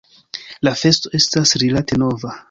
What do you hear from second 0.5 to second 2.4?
La festo estas rilate nova.